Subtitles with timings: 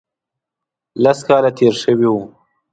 [1.03, 2.21] لس کاله تېر شوي وو.